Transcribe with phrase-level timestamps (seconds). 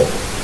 [0.00, 0.39] Thank you.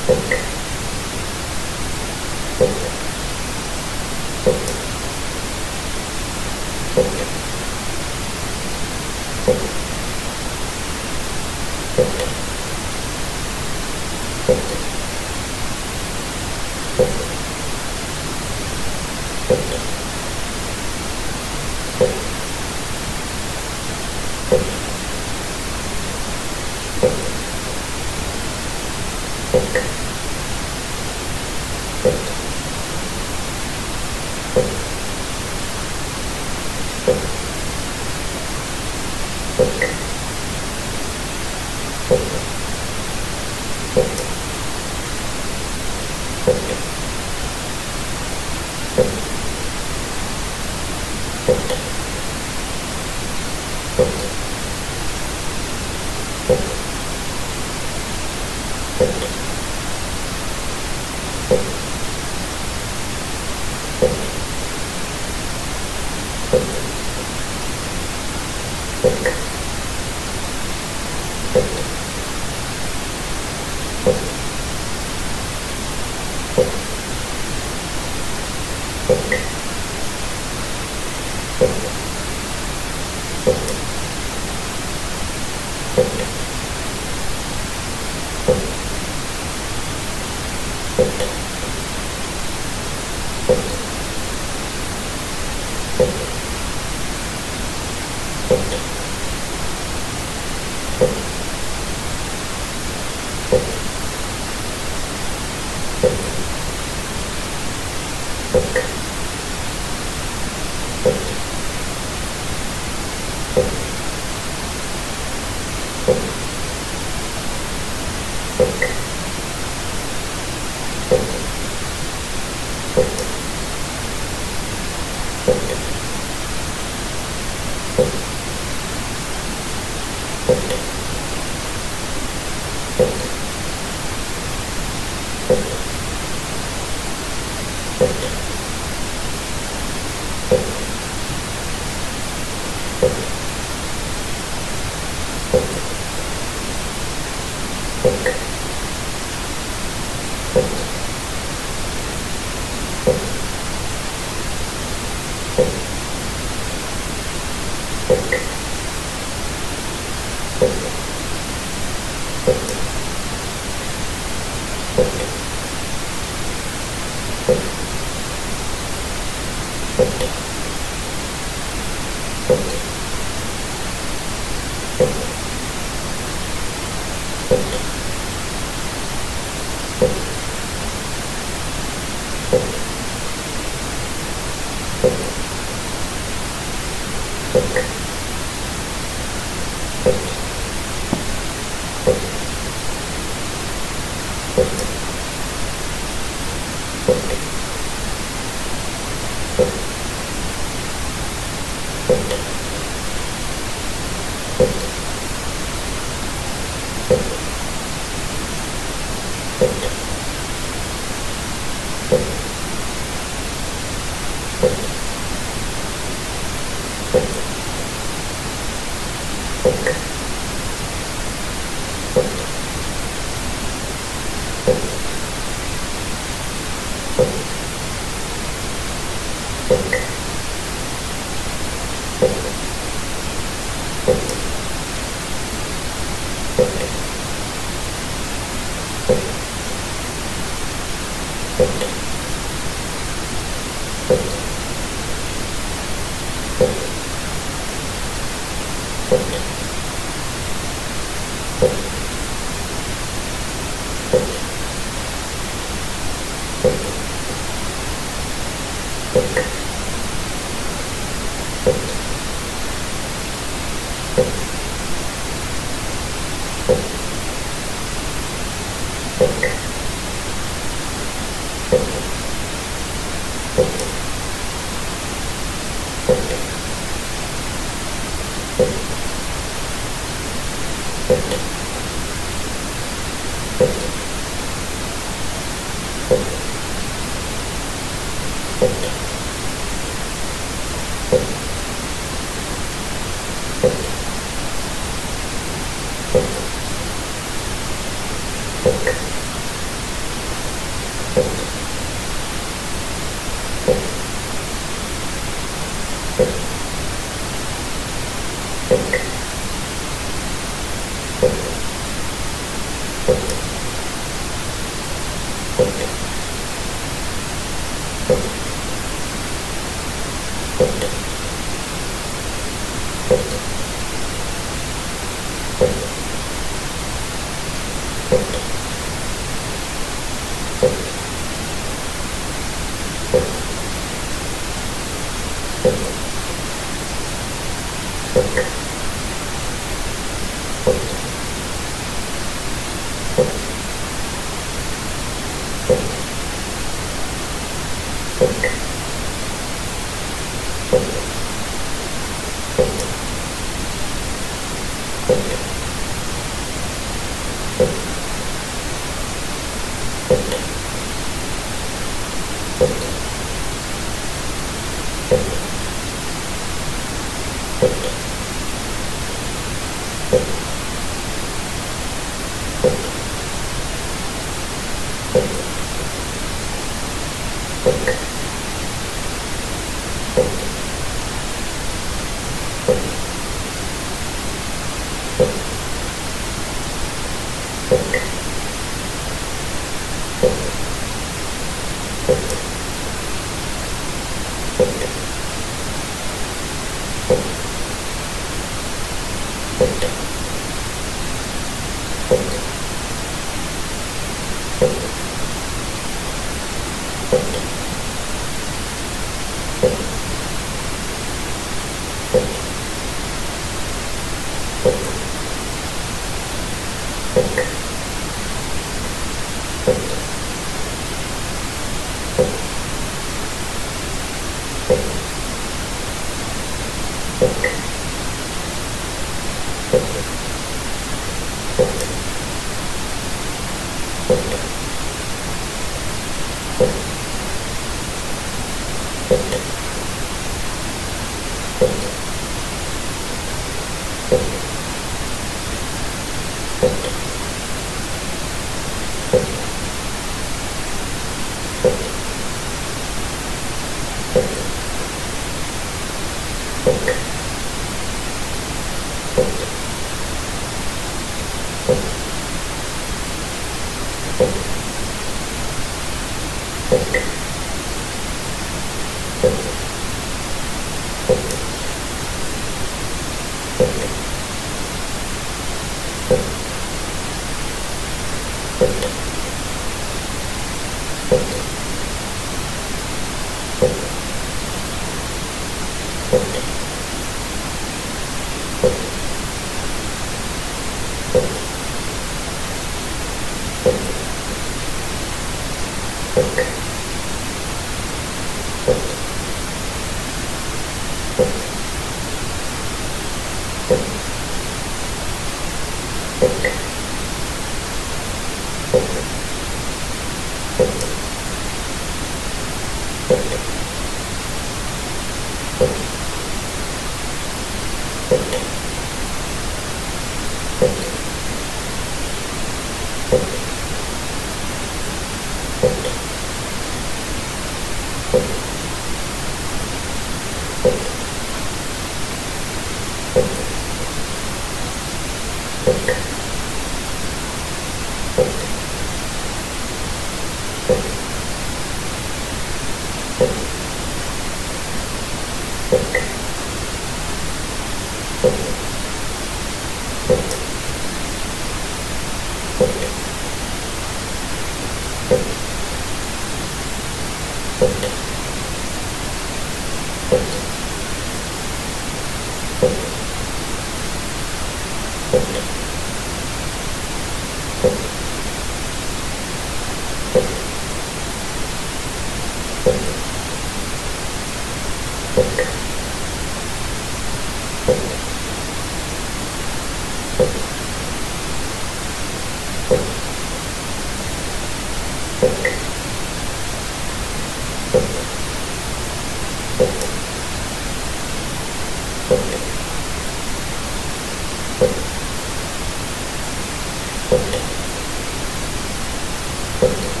[599.61, 600.00] Thank you.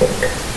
[0.00, 0.49] Thank you.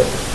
[0.00, 0.29] Thank you.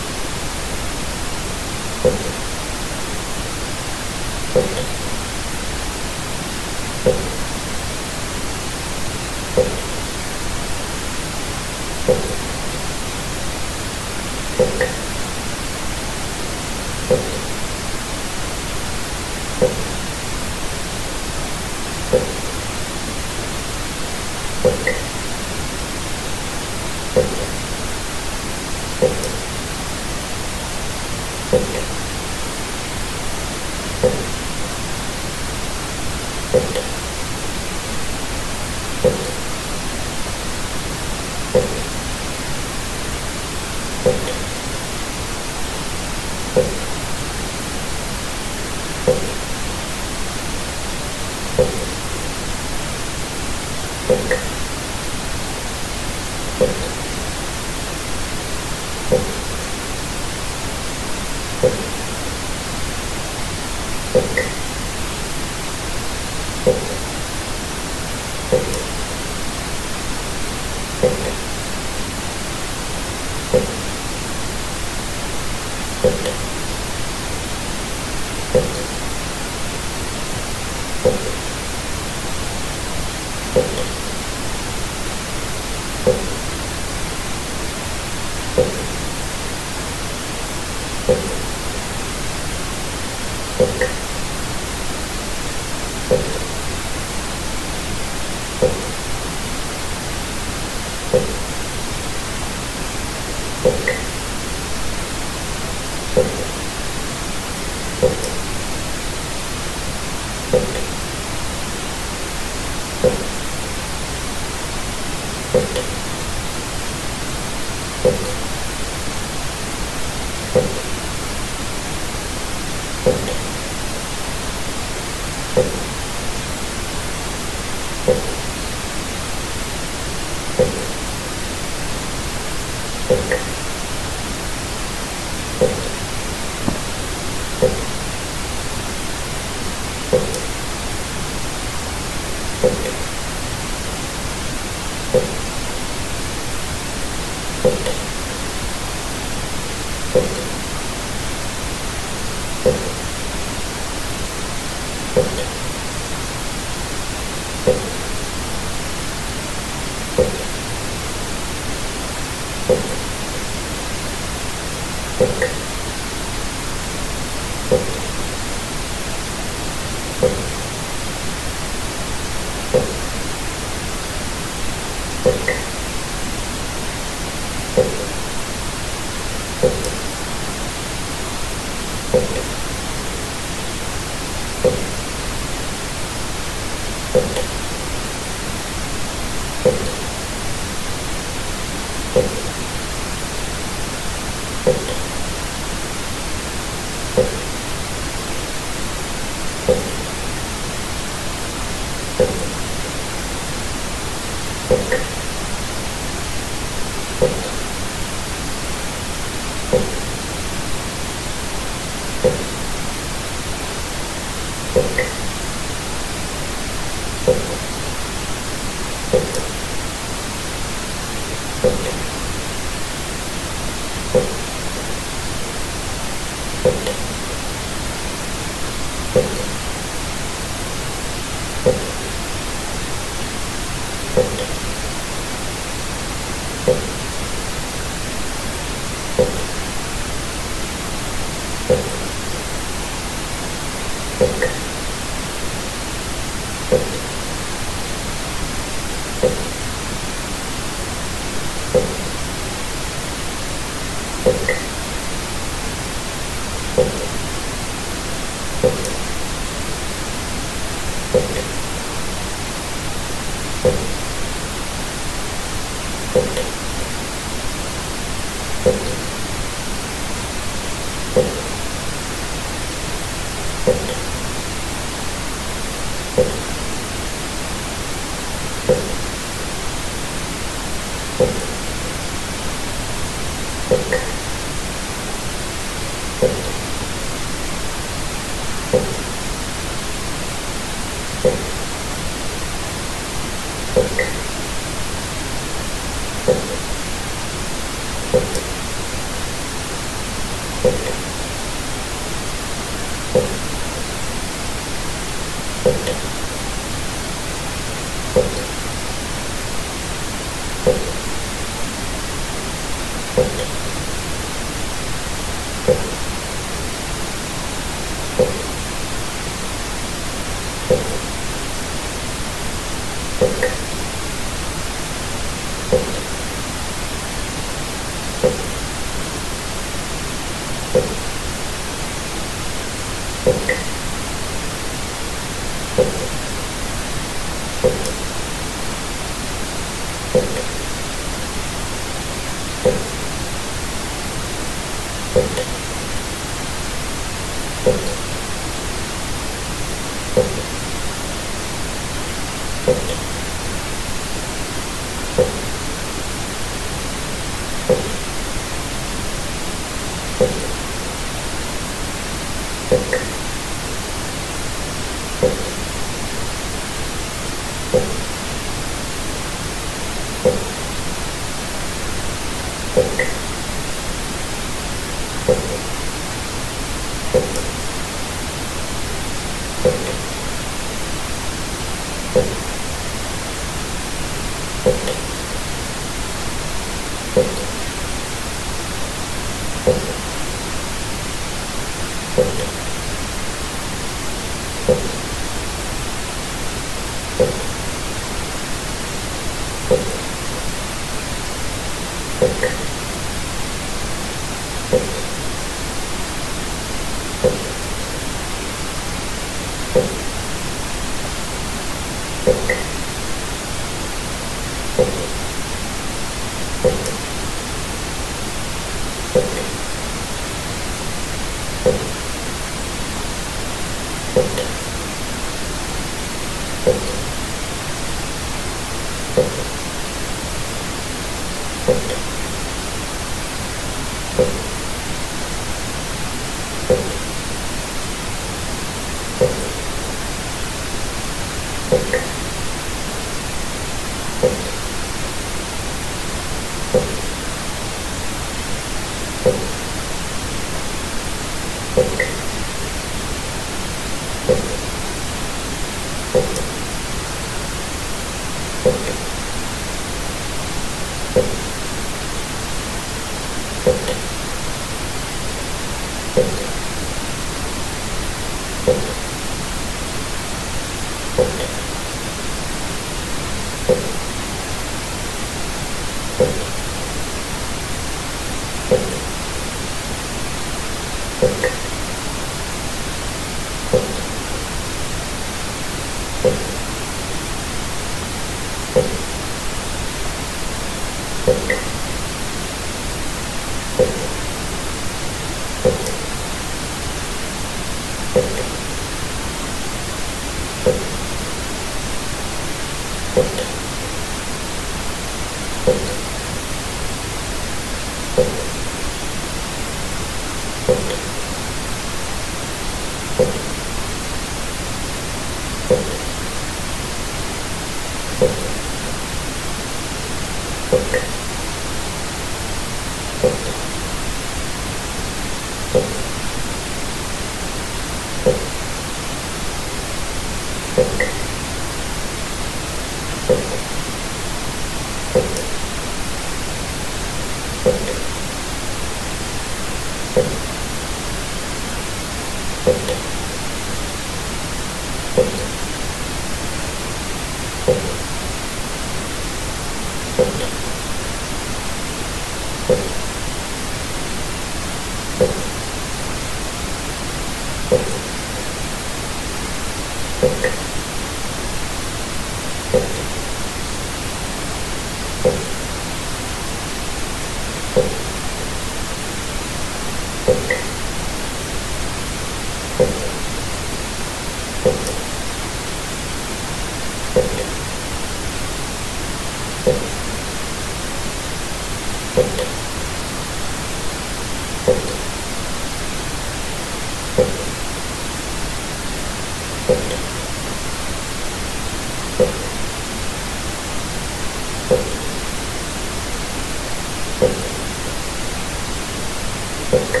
[599.70, 600.00] Thank you.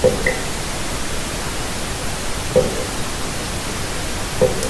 [0.00, 0.24] Thank
[4.64, 4.69] you.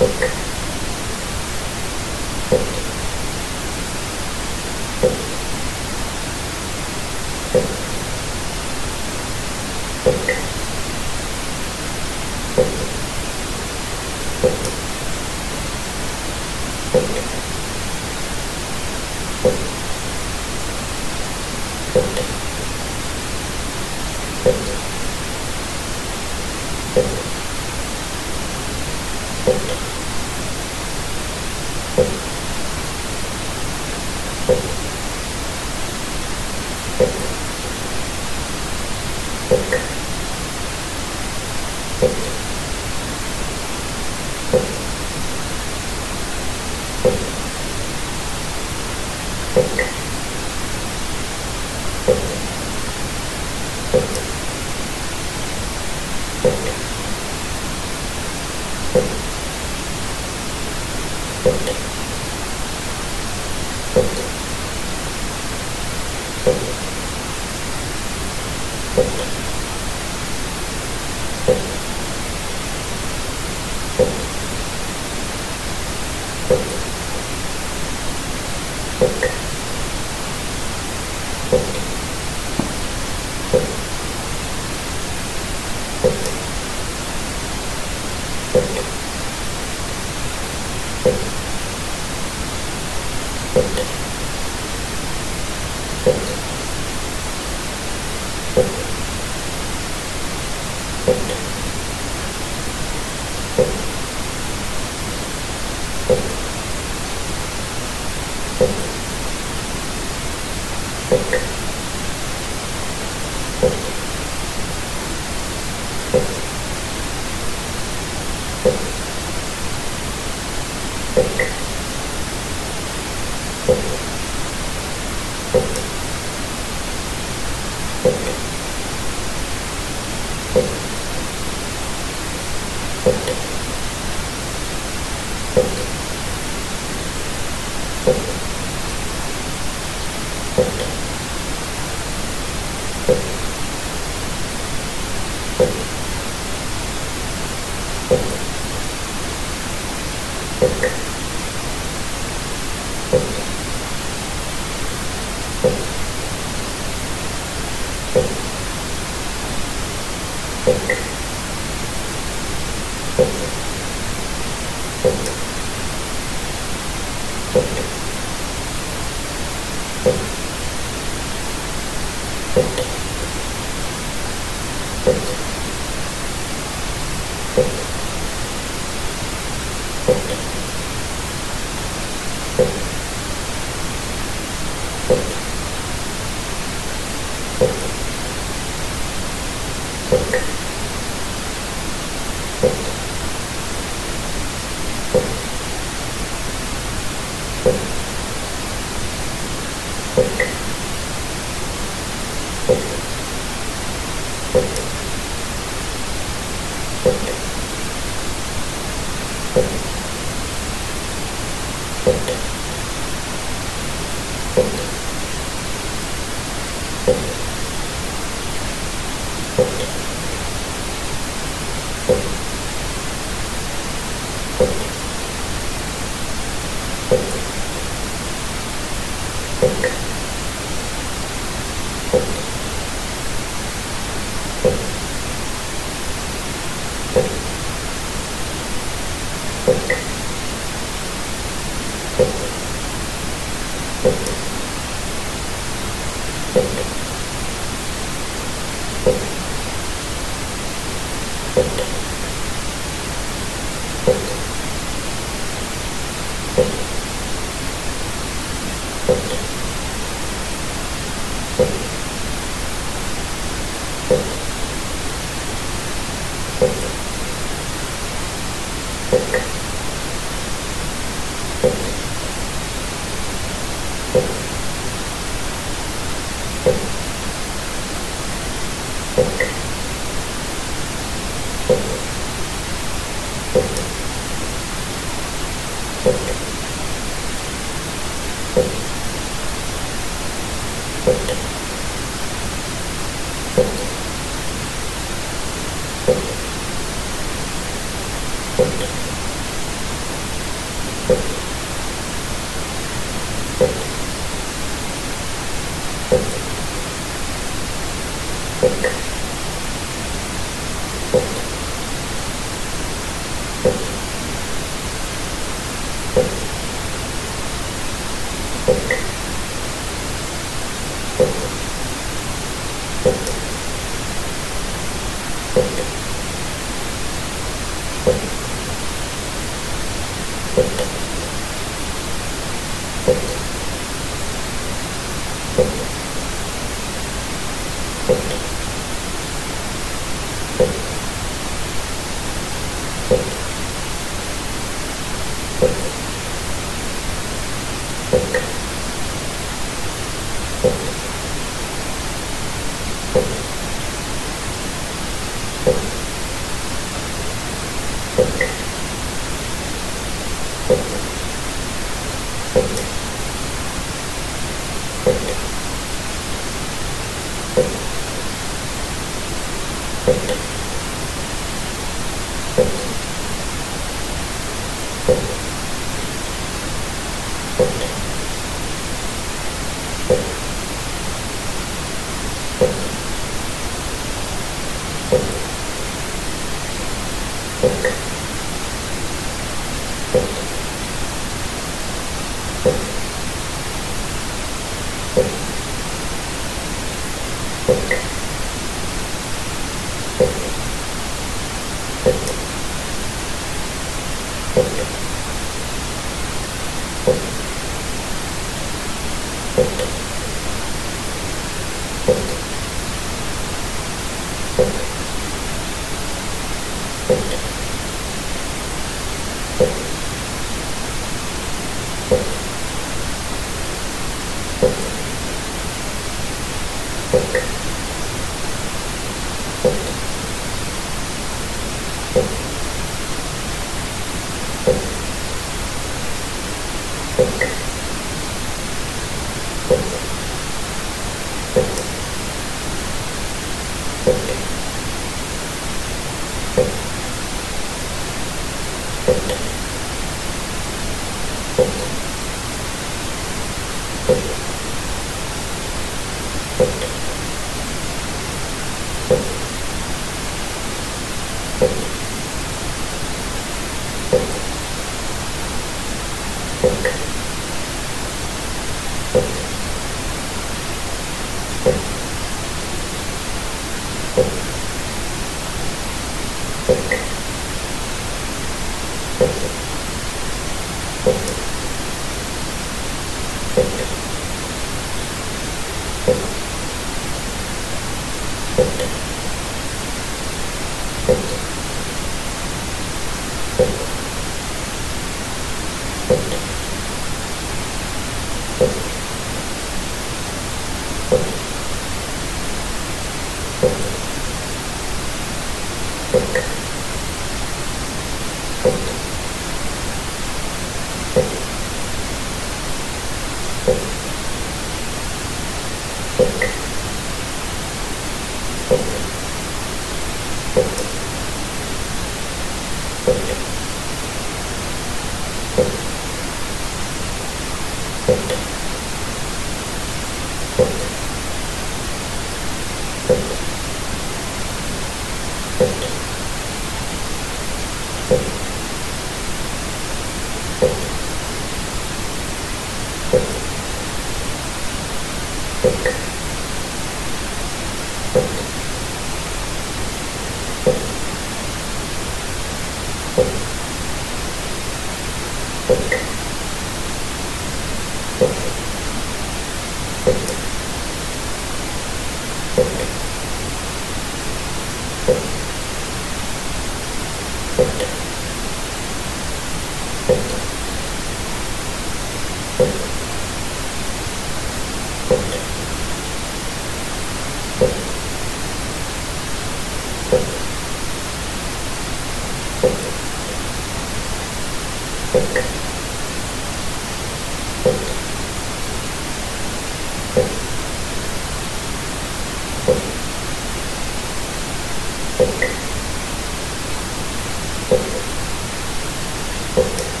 [599.55, 600.00] Thank you.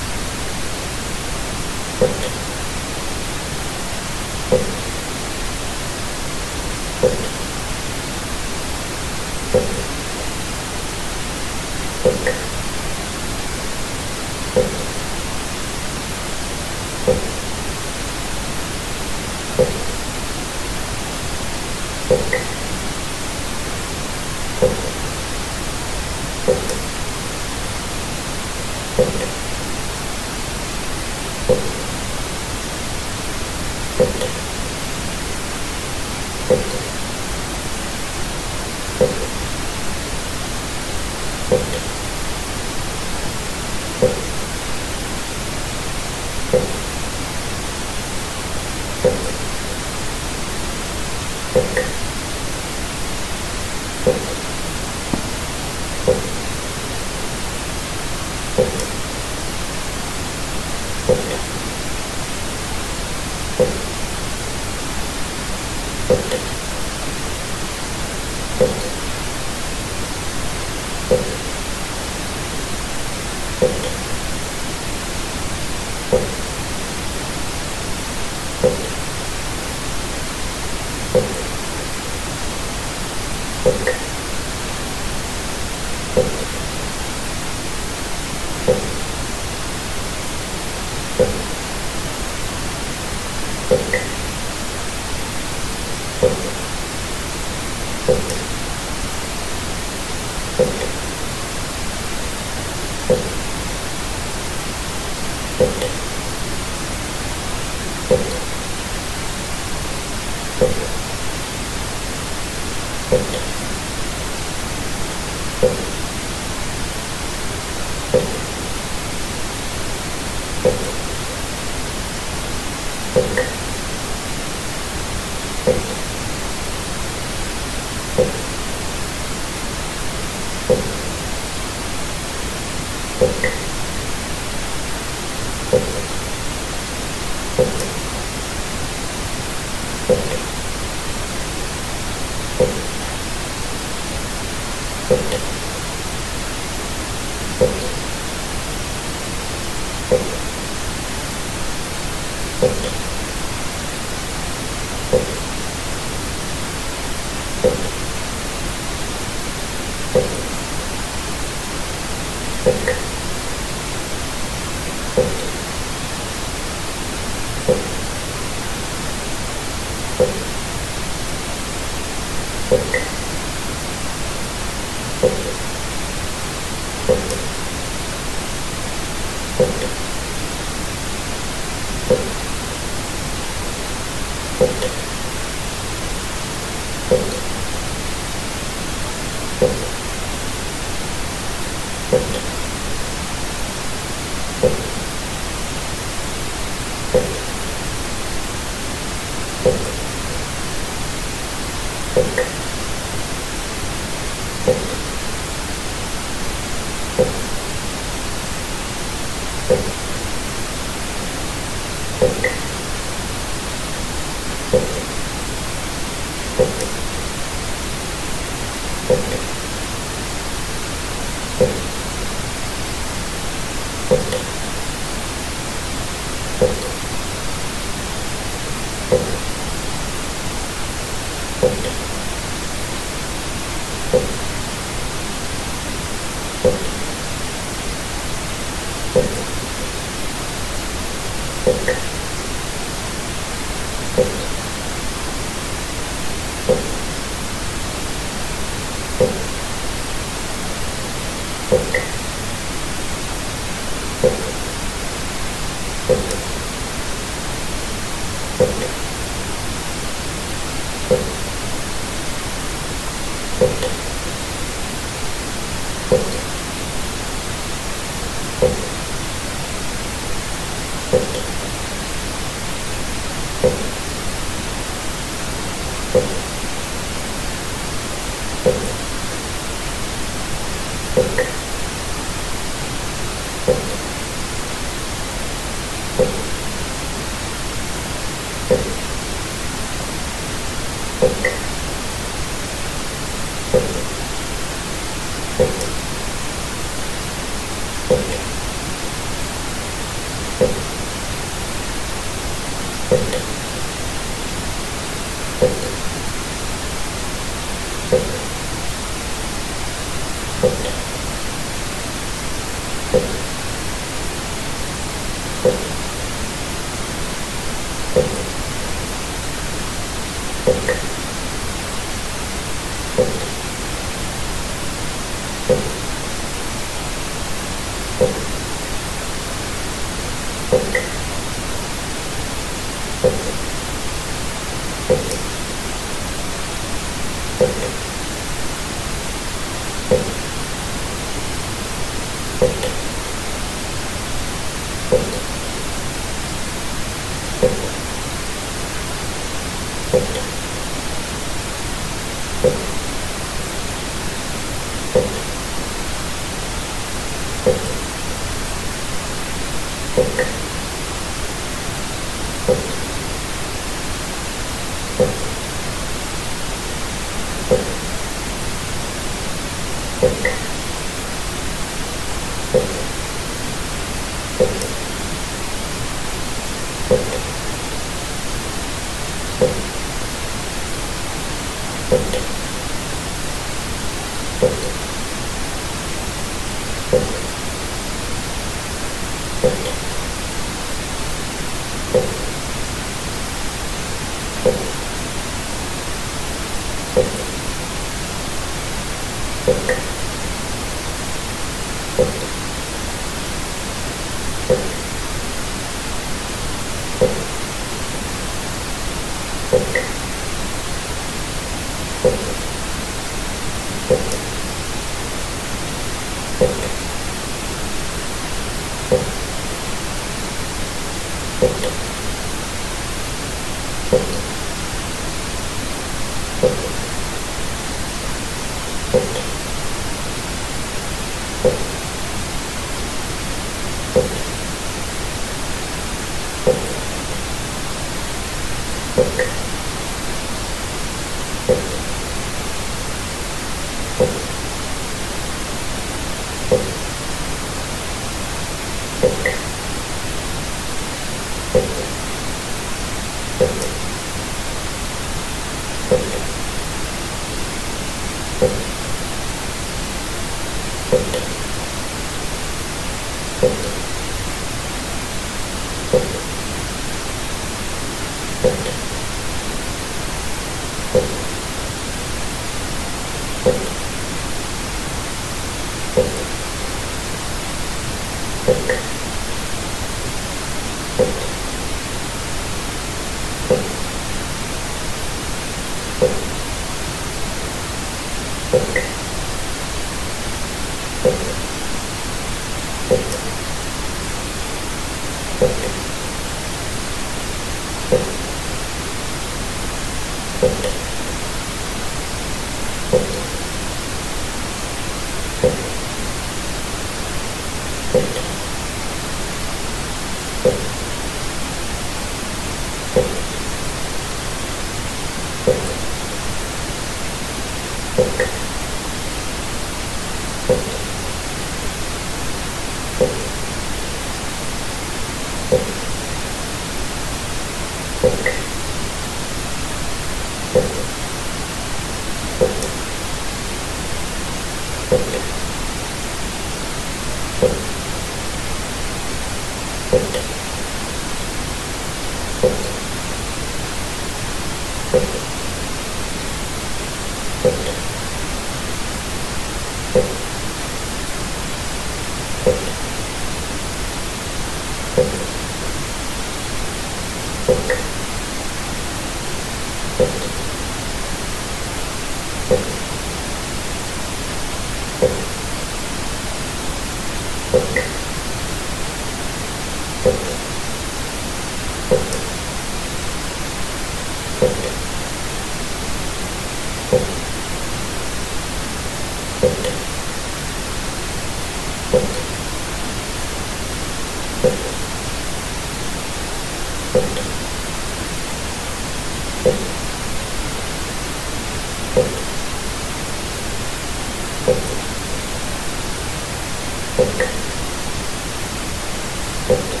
[599.71, 600.00] Thank you.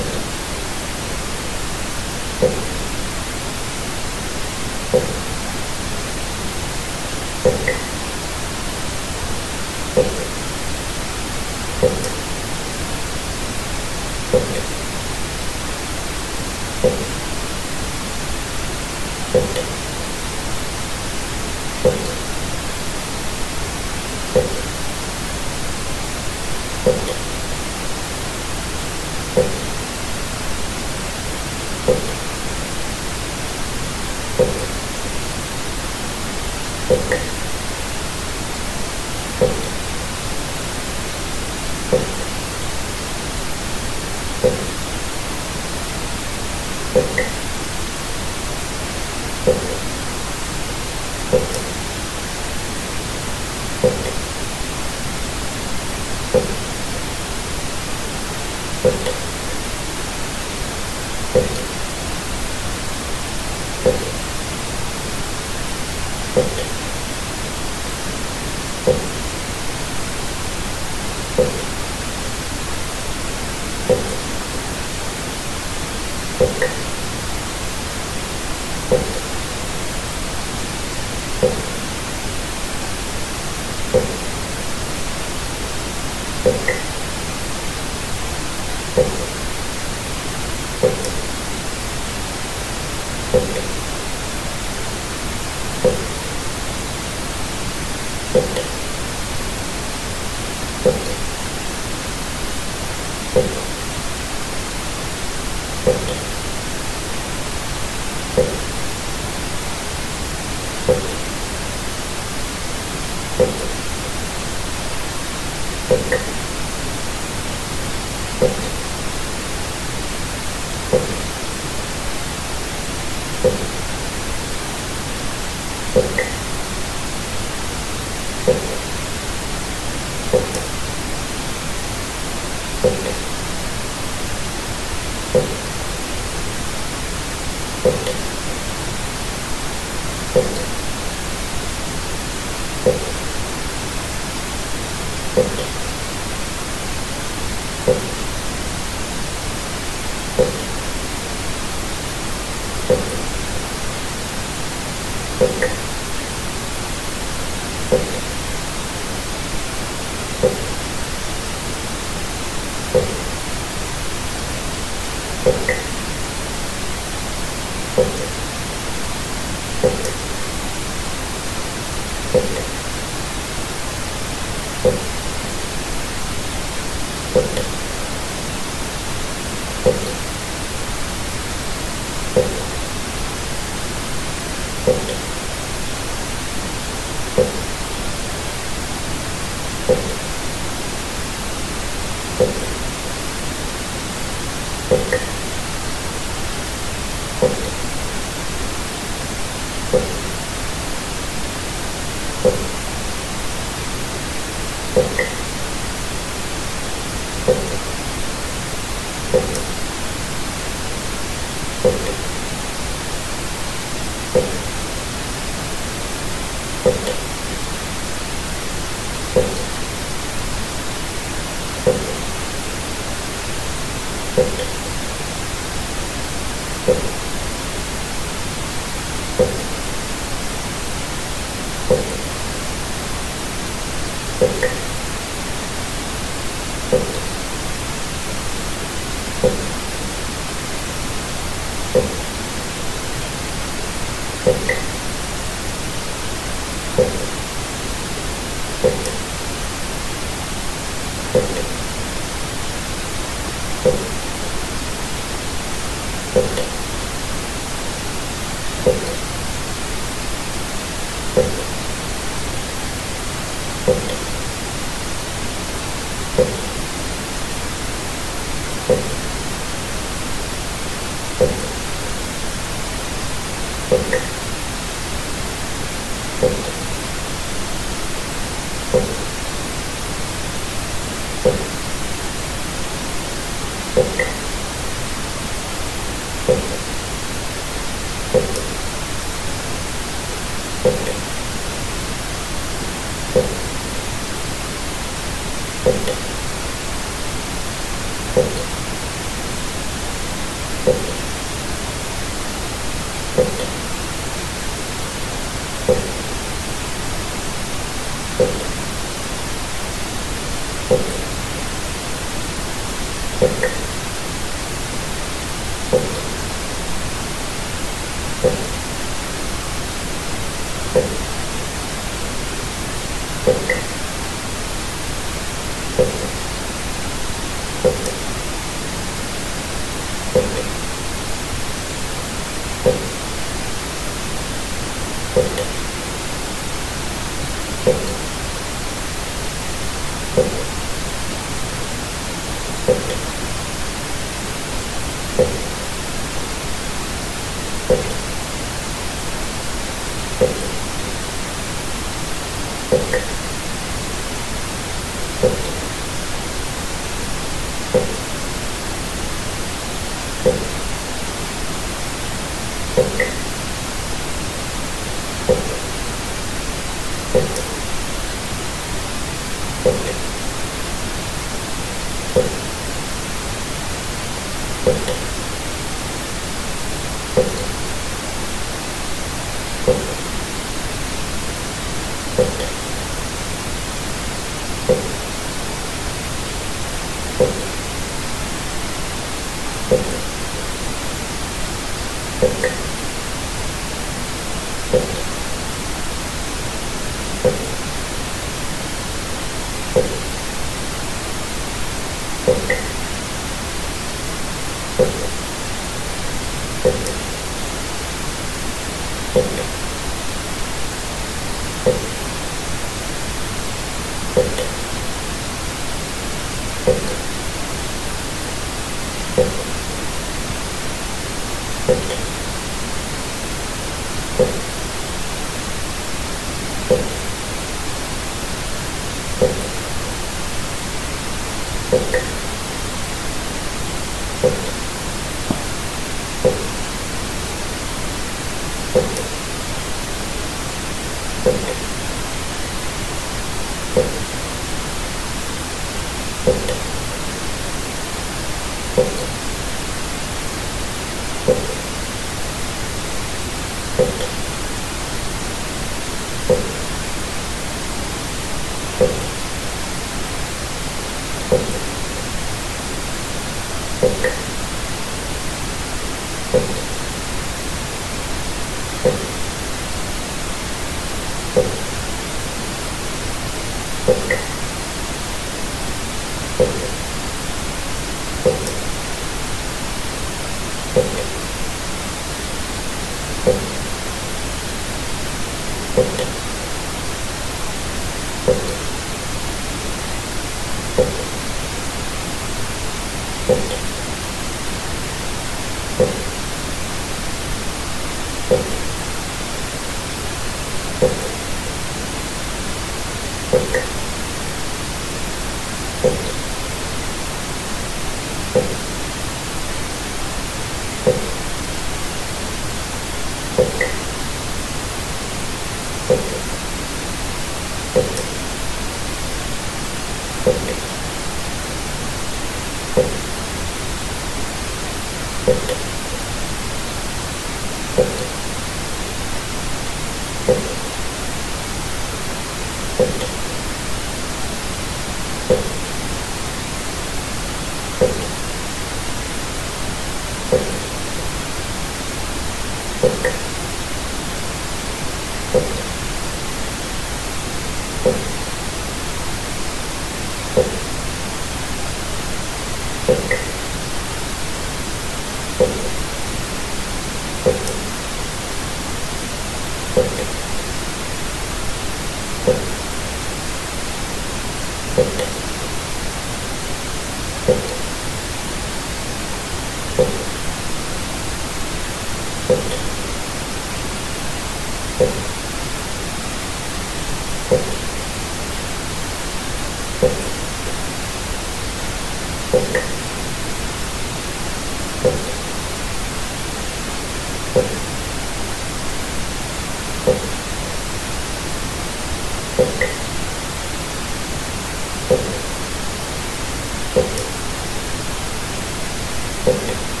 [599.43, 600.00] Thank you.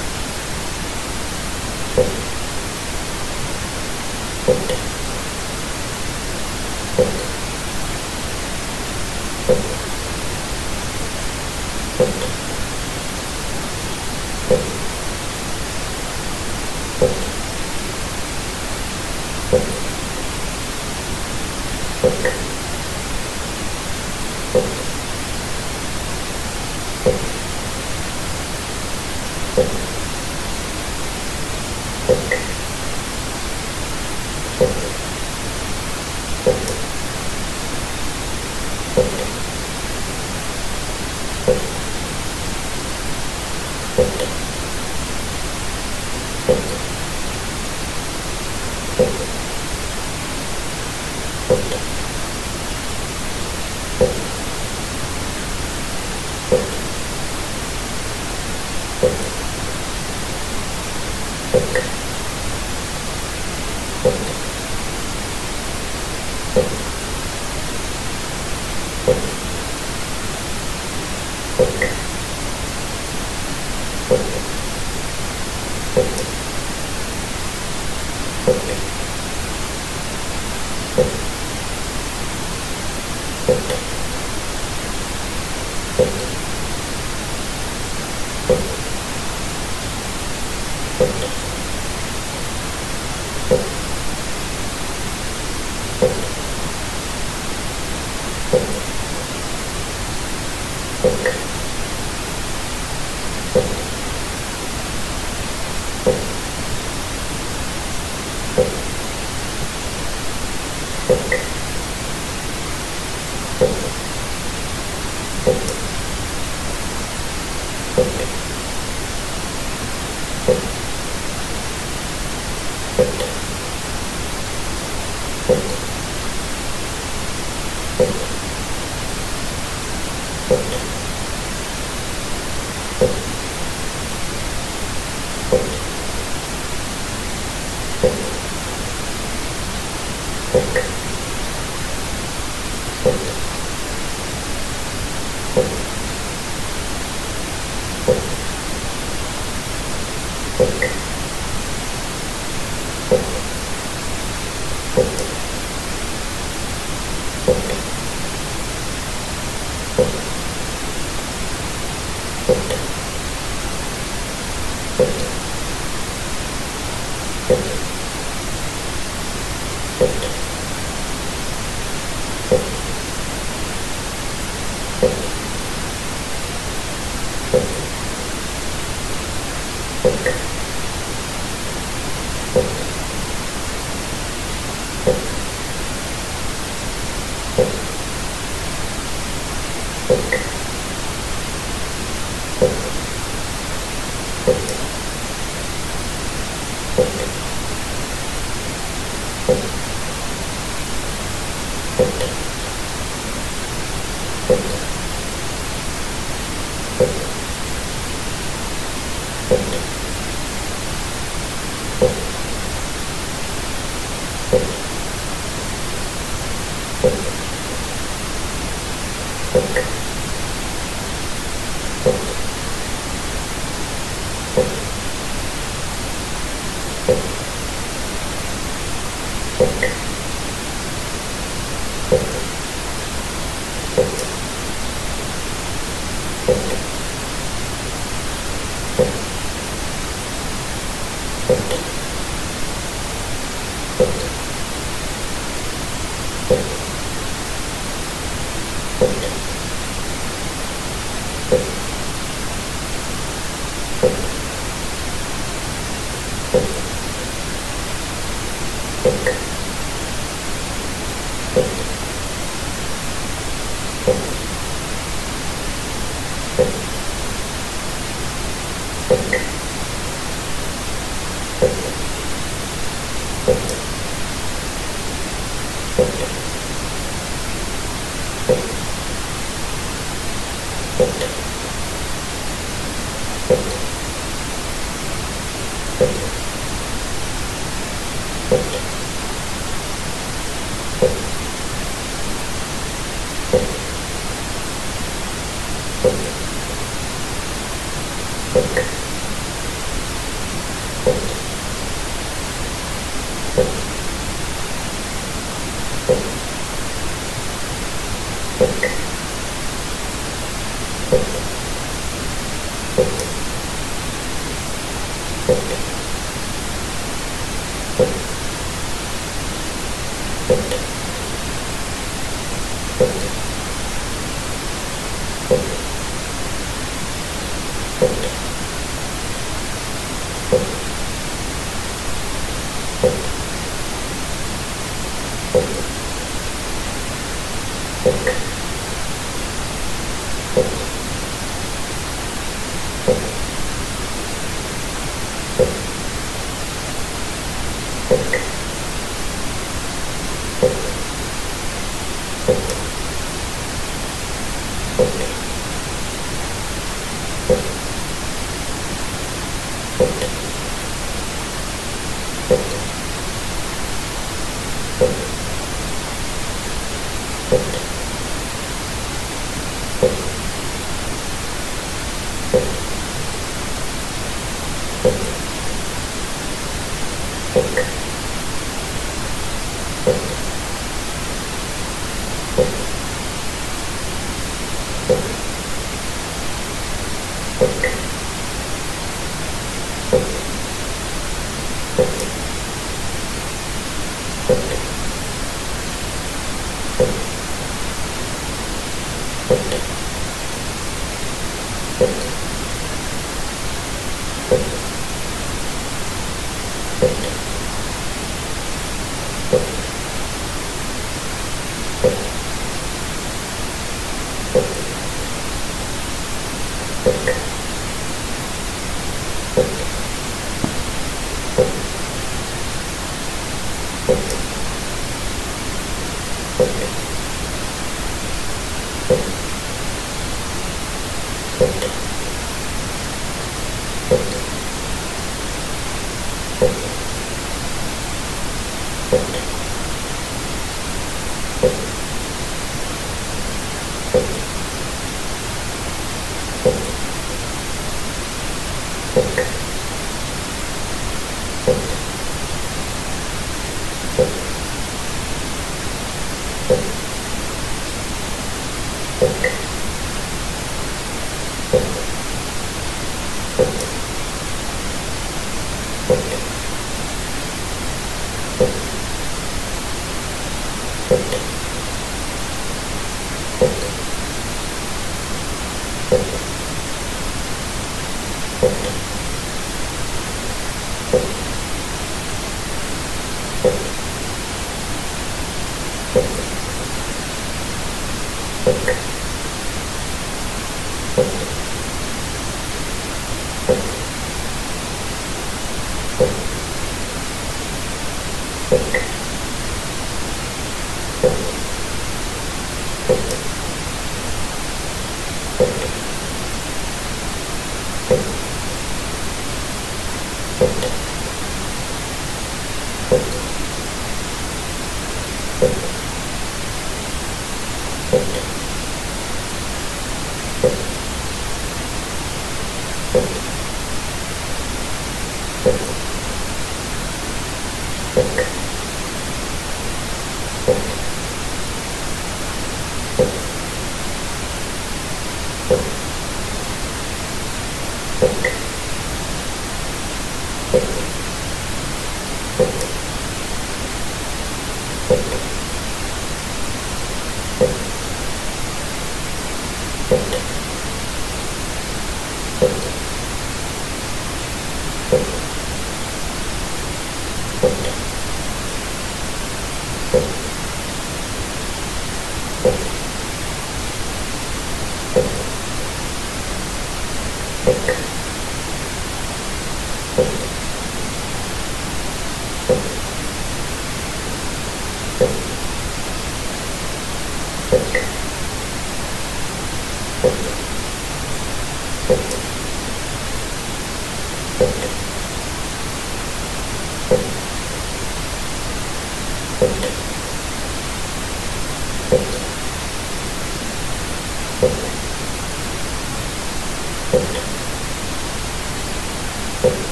[459.21, 459.50] think.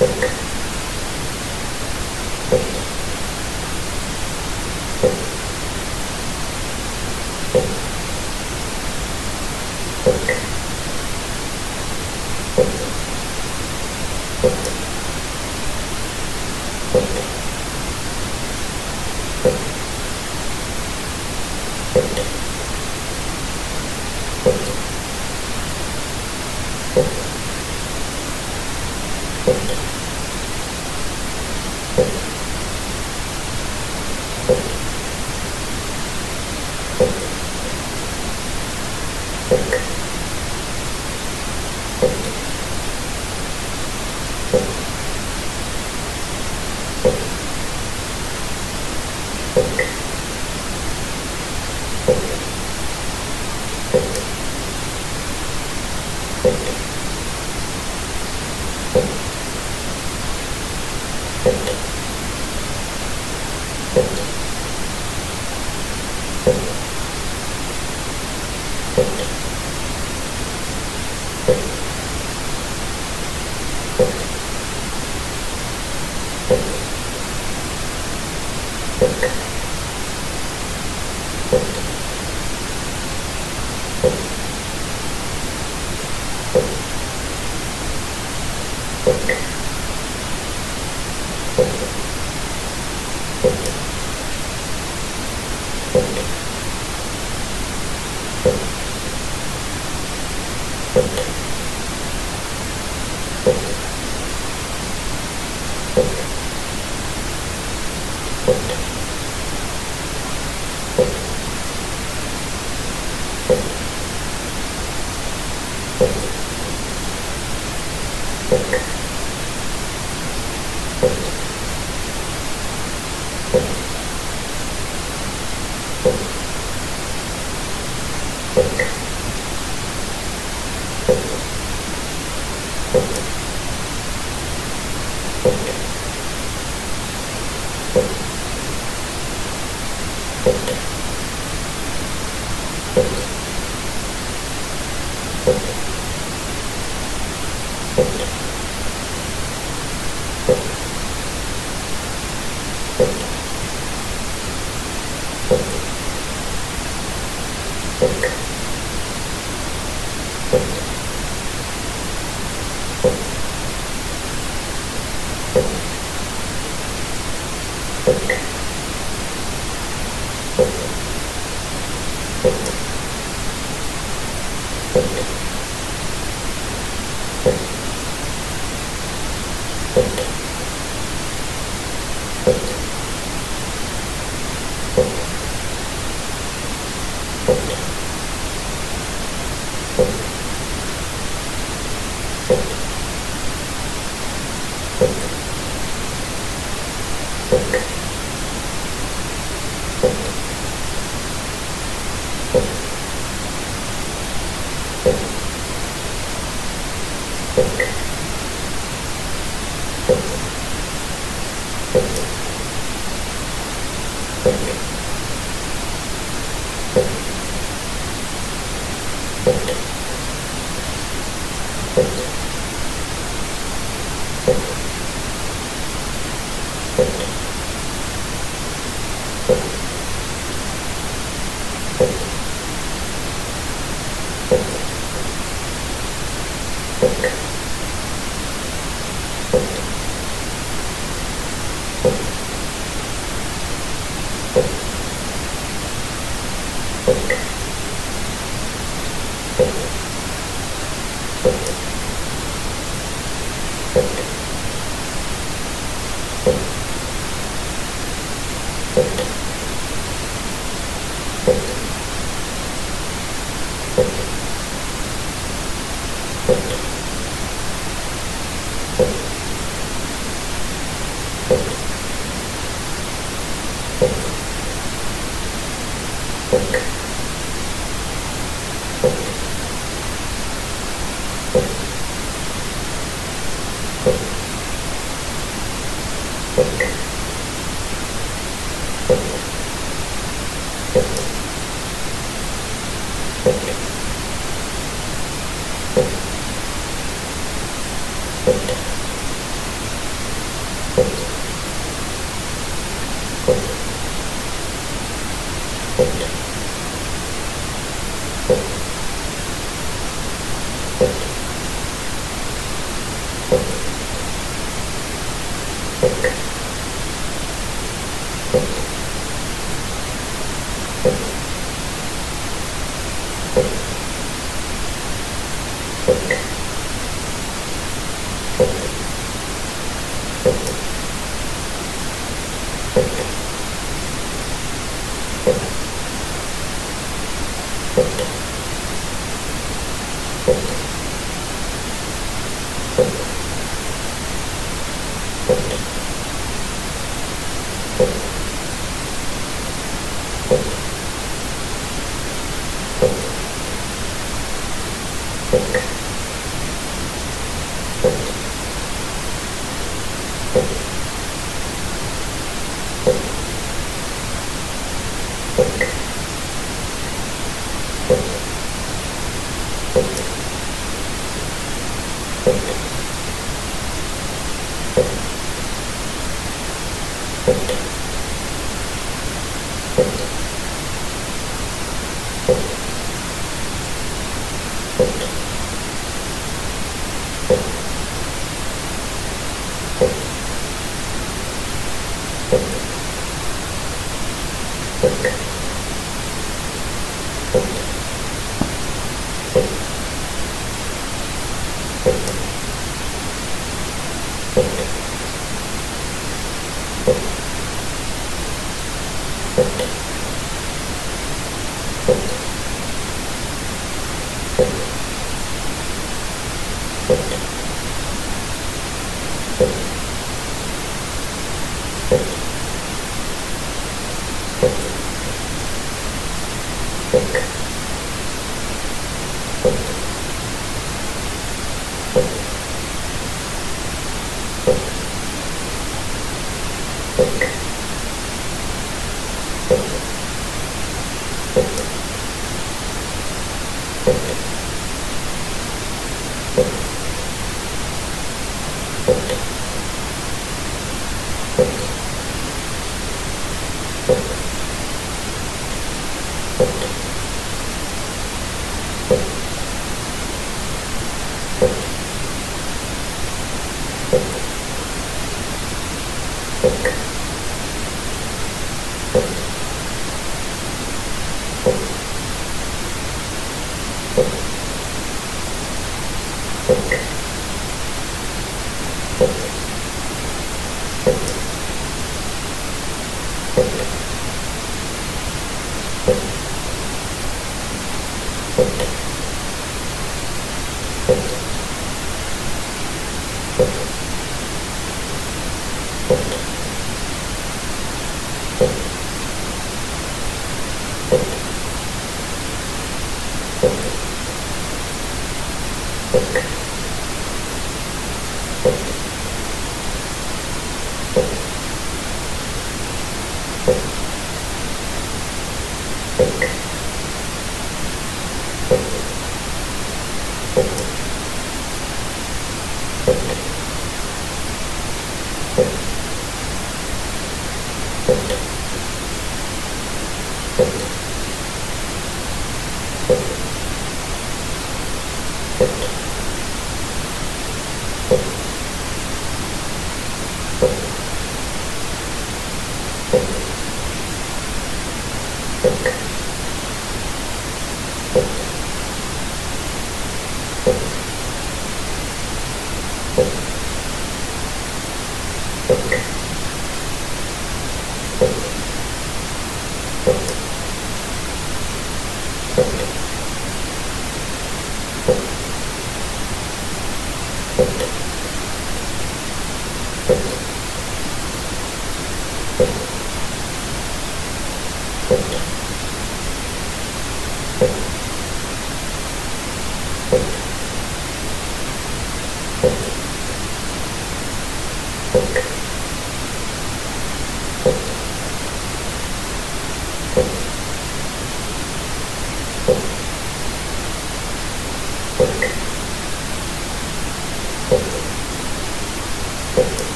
[0.00, 0.39] Thank you.